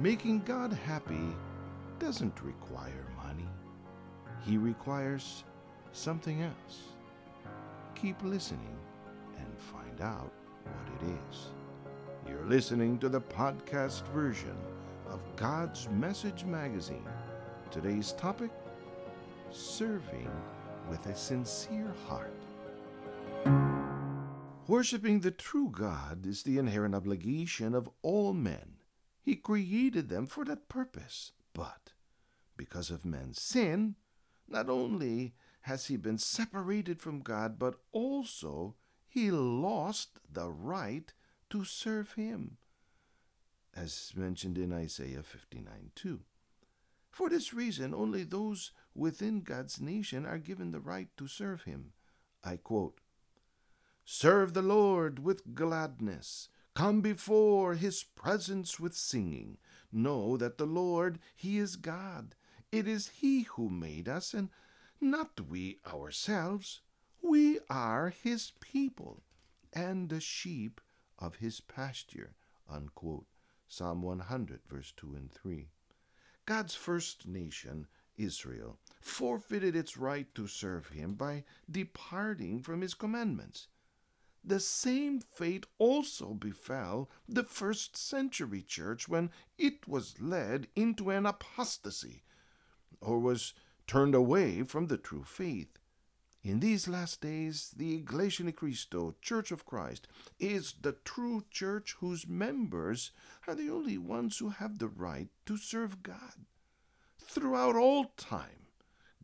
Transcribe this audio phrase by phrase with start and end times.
[0.00, 1.36] Making God happy
[2.00, 3.48] doesn't require money,
[4.44, 5.44] He requires
[5.92, 6.88] something else.
[7.94, 8.76] Keep listening
[9.38, 10.32] and find out
[10.64, 11.46] what it is.
[12.28, 14.56] You're listening to the podcast version
[15.08, 17.08] of God's Message Magazine.
[17.70, 18.50] Today's topic
[19.50, 20.28] Serving
[20.90, 22.34] with a Sincere Heart.
[24.66, 28.73] Worshipping the true God is the inherent obligation of all men.
[29.24, 31.32] He created them for that purpose.
[31.54, 31.94] But
[32.58, 33.96] because of man's sin,
[34.46, 38.74] not only has he been separated from God, but also
[39.08, 41.10] he lost the right
[41.48, 42.58] to serve him,
[43.74, 46.20] as mentioned in Isaiah 59 2.
[47.10, 51.92] For this reason, only those within God's nation are given the right to serve him.
[52.42, 53.00] I quote
[54.04, 56.50] Serve the Lord with gladness.
[56.74, 59.58] Come before his presence with singing.
[59.92, 62.34] Know that the Lord, he is God.
[62.72, 64.48] It is he who made us, and
[65.00, 66.80] not we ourselves.
[67.22, 69.22] We are his people
[69.72, 70.80] and the sheep
[71.18, 72.34] of his pasture.
[72.68, 73.26] Unquote.
[73.68, 75.68] Psalm 100, verse 2 and 3.
[76.46, 83.68] God's first nation, Israel, forfeited its right to serve him by departing from his commandments.
[84.46, 91.24] The same fate also befell the first century church when it was led into an
[91.24, 92.24] apostasy,
[93.00, 93.54] or was
[93.86, 95.78] turned away from the true faith.
[96.42, 100.06] In these last days, the Iglesia Ni Cristo, Church of Christ,
[100.38, 103.12] is the true church whose members
[103.48, 106.44] are the only ones who have the right to serve God.
[107.18, 108.63] Throughout all time,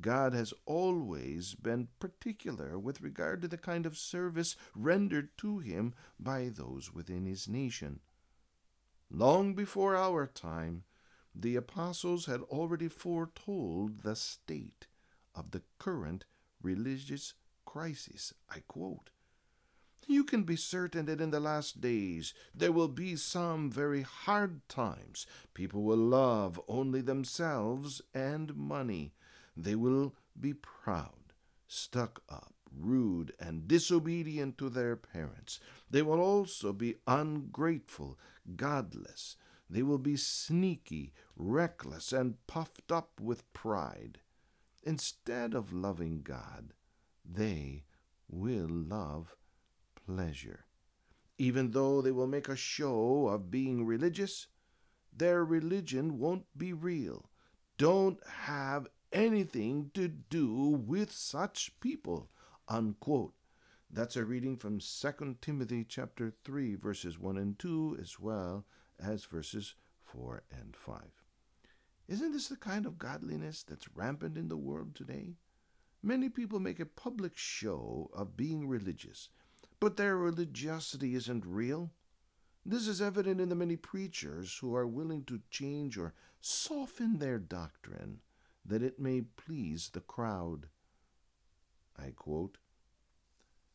[0.00, 5.94] God has always been particular with regard to the kind of service rendered to Him
[6.20, 8.00] by those within His nation.
[9.10, 10.84] Long before our time,
[11.34, 14.86] the apostles had already foretold the state
[15.34, 16.24] of the current
[16.62, 18.34] religious crisis.
[18.50, 19.10] I quote
[20.06, 24.68] You can be certain that in the last days there will be some very hard
[24.68, 25.26] times.
[25.54, 29.12] People will love only themselves and money.
[29.60, 31.32] They will be proud,
[31.66, 35.58] stuck up, rude, and disobedient to their parents.
[35.90, 38.16] They will also be ungrateful,
[38.54, 39.36] godless.
[39.68, 44.20] They will be sneaky, reckless, and puffed up with pride.
[44.84, 46.72] Instead of loving God,
[47.24, 47.82] they
[48.28, 49.34] will love
[50.06, 50.66] pleasure.
[51.36, 54.46] Even though they will make a show of being religious,
[55.12, 57.28] their religion won't be real.
[57.76, 60.54] Don't have anything to do
[60.86, 62.30] with such people.
[62.68, 63.34] Unquote.
[63.90, 68.66] That's a reading from 2 Timothy chapter 3 verses 1 and 2 as well
[69.00, 69.74] as verses
[70.04, 71.00] 4 and 5.
[72.06, 75.36] Isn't this the kind of godliness that's rampant in the world today?
[76.02, 79.30] Many people make a public show of being religious,
[79.80, 81.90] but their religiosity isn't real.
[82.64, 87.38] This is evident in the many preachers who are willing to change or soften their
[87.38, 88.20] doctrine
[88.68, 90.68] that it may please the crowd.
[91.98, 92.58] I quote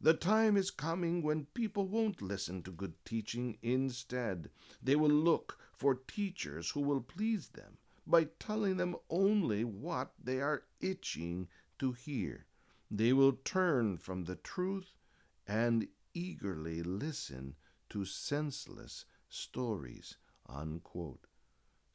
[0.00, 3.58] The time is coming when people won't listen to good teaching.
[3.62, 4.50] Instead,
[4.82, 10.40] they will look for teachers who will please them by telling them only what they
[10.40, 11.48] are itching
[11.78, 12.46] to hear.
[12.90, 14.92] They will turn from the truth
[15.46, 17.56] and eagerly listen
[17.90, 20.16] to senseless stories.
[20.48, 21.26] Unquote.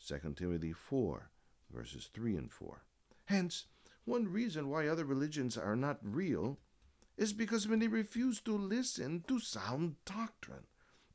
[0.05, 1.29] 2 Timothy 4,
[1.71, 2.83] verses 3 and 4.
[3.25, 3.65] Hence,
[4.05, 6.59] one reason why other religions are not real
[7.17, 10.65] is because many refuse to listen to sound doctrine,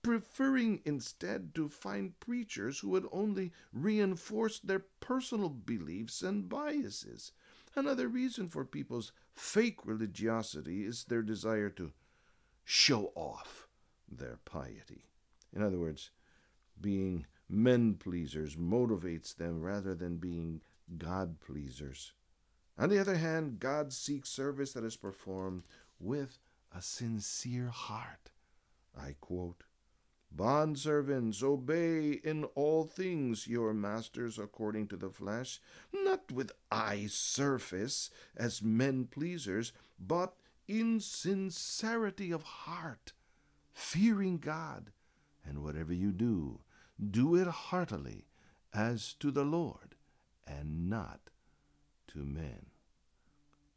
[0.03, 7.33] preferring instead to find preachers who would only reinforce their personal beliefs and biases.
[7.75, 11.93] Another reason for people's fake religiosity is their desire to
[12.65, 13.69] show off
[14.09, 15.11] their piety.
[15.55, 16.11] In other words,
[16.81, 20.61] being men pleasers motivates them rather than being
[20.99, 22.13] God pleasers.
[22.79, 25.63] On the other hand, God seeks service that is performed
[25.99, 26.39] with
[26.75, 28.31] a sincere heart.
[28.99, 29.65] I quote,
[30.35, 35.61] Bondservants, obey in all things your masters according to the flesh,
[35.93, 40.35] not with eye service as men pleasers, but
[40.69, 43.13] in sincerity of heart,
[43.73, 44.91] fearing God.
[45.45, 46.61] And whatever you do,
[46.99, 48.27] do it heartily,
[48.73, 49.95] as to the Lord,
[50.47, 51.31] and not
[52.09, 52.67] to men.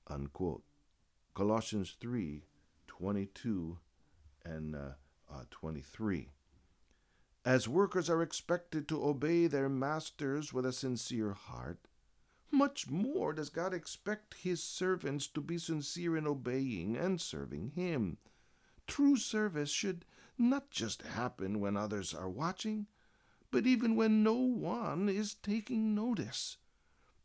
[0.08, 0.64] Unquote.
[1.34, 2.44] Colossians 3
[2.88, 3.78] 22
[4.44, 4.90] and uh,
[5.32, 6.30] uh, 23.
[7.46, 11.88] as workers are expected to obey their masters with a sincere heart,
[12.52, 18.18] much more does God expect His servants to be sincere in obeying and serving Him.
[18.88, 20.04] True service should
[20.38, 22.88] not just happen when others are watching,
[23.52, 26.58] but even when no one is taking notice.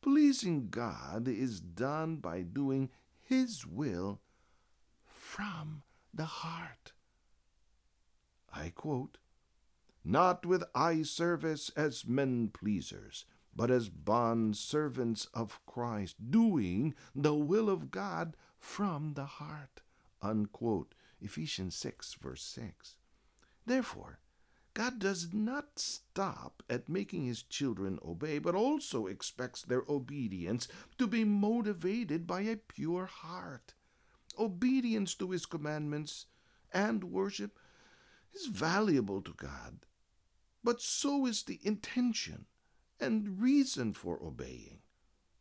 [0.00, 2.90] Pleasing God is done by doing
[3.22, 4.20] His will
[5.04, 5.82] from
[6.12, 6.92] the heart.
[8.52, 9.18] I quote,
[10.04, 13.24] Not with eye service as men pleasers,
[13.56, 19.80] but as bond servants of Christ, doing the will of God from the heart.
[20.22, 20.94] Unquote.
[21.20, 22.96] Ephesians 6, verse 6.
[23.64, 24.18] Therefore,
[24.74, 30.66] God does not stop at making his children obey, but also expects their obedience
[30.98, 33.74] to be motivated by a pure heart.
[34.36, 36.26] Obedience to his commandments
[36.72, 37.56] and worship
[38.34, 39.86] is valuable to God,
[40.64, 42.46] but so is the intention
[42.98, 44.80] and reason for obeying.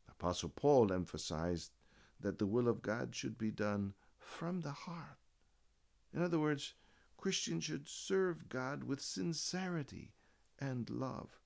[0.08, 1.72] Apostle Paul emphasized
[2.20, 5.18] that the will of God should be done from the heart.
[6.14, 6.76] In other words,
[7.24, 10.12] Christians should serve God with sincerity
[10.60, 11.40] and love.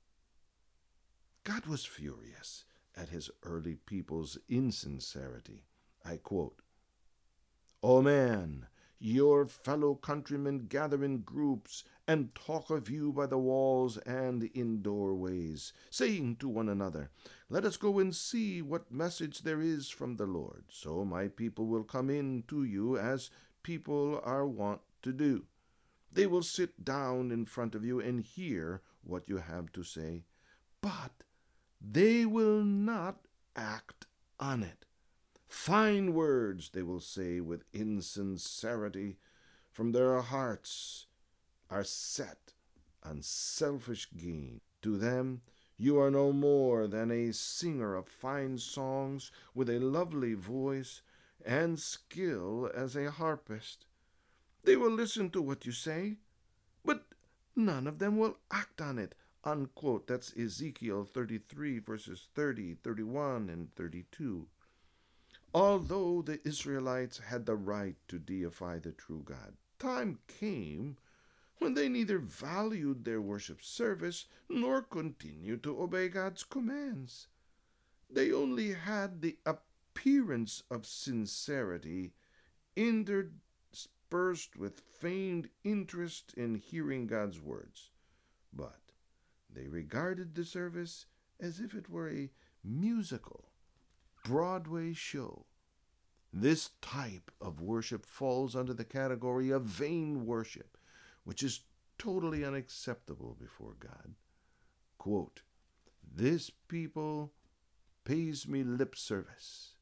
[1.43, 2.65] God was furious
[2.95, 5.65] at his early people's insincerity.
[6.03, 6.63] I quote,
[7.83, 8.65] O man,
[8.97, 14.81] your fellow countrymen gather in groups and talk of you by the walls and in
[14.81, 17.11] doorways, saying to one another,
[17.51, 20.63] Let us go and see what message there is from the Lord.
[20.69, 23.29] So my people will come in to you as
[23.61, 25.45] people are wont to do.
[26.17, 30.23] They will sit down in front of you and hear what you have to say,
[30.81, 31.11] but
[31.79, 34.07] they will not act
[34.39, 34.87] on it.
[35.47, 39.19] Fine words they will say with insincerity,
[39.71, 41.05] from their hearts
[41.69, 42.53] are set
[43.03, 44.61] on selfish gain.
[44.81, 45.41] To them,
[45.77, 51.03] you are no more than a singer of fine songs with a lovely voice
[51.45, 53.85] and skill as a harpist.
[54.67, 56.17] They will listen to what you say,
[56.83, 57.05] but
[57.55, 59.15] none of them will act on it.
[59.45, 60.07] Unquote.
[60.07, 64.45] That's Ezekiel 33, verses 30, 31, and 32.
[65.53, 70.97] Although the Israelites had the right to deify the true God, time came
[71.59, 77.27] when they neither valued their worship service nor continued to obey God's commands.
[78.09, 82.11] They only had the appearance of sincerity
[84.09, 87.89] interspersed with feigned interest in hearing God's words,
[88.53, 88.79] but
[89.53, 91.05] they regarded the service
[91.39, 92.29] as if it were a
[92.63, 93.51] musical
[94.23, 95.45] Broadway show.
[96.33, 100.77] This type of worship falls under the category of vain worship,
[101.23, 101.61] which is
[101.97, 104.15] totally unacceptable before God.
[104.97, 105.41] Quote,
[106.03, 107.33] This people
[108.03, 109.75] pays me lip service,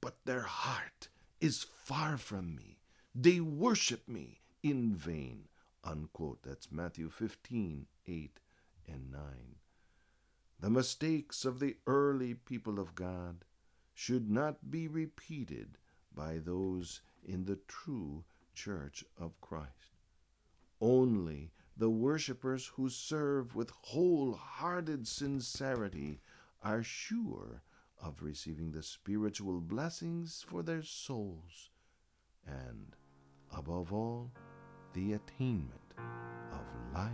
[0.00, 1.08] but their heart
[1.40, 2.81] is far from me.
[3.14, 5.48] They worship me in vain.
[5.84, 6.42] Unquote.
[6.42, 8.40] That's Matthew 15, 8
[8.88, 9.20] and 9.
[10.60, 13.44] The mistakes of the early people of God
[13.94, 15.76] should not be repeated
[16.14, 18.24] by those in the true
[18.54, 19.98] church of Christ.
[20.80, 26.20] Only the worshippers who serve with wholehearted sincerity
[26.62, 27.62] are sure
[28.00, 31.70] of receiving the spiritual blessings for their souls
[32.46, 32.96] and,
[33.56, 34.30] above all,
[34.94, 35.80] the attainment
[36.52, 36.60] of
[36.94, 37.10] life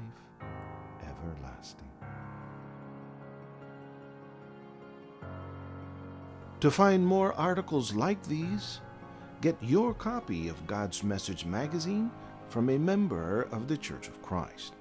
[1.08, 1.90] everlasting.
[6.60, 8.80] To find more articles like these,
[9.40, 12.10] get your copy of God's Message magazine
[12.48, 14.74] from a member of the Church of Christ.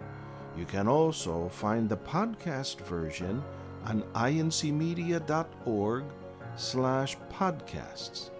[0.58, 3.44] You can also find the podcast version
[3.86, 6.04] on incmedia.org
[6.56, 8.32] slash podcasts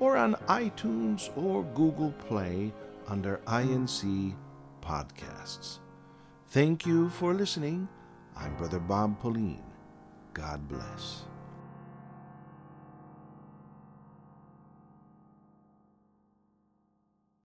[0.00, 2.72] or on iTunes or Google Play
[3.06, 4.34] under INC
[4.82, 5.78] Podcasts.
[6.48, 7.88] Thank you for listening.
[8.36, 9.62] I'm Brother Bob Pauline.
[10.32, 11.27] God bless.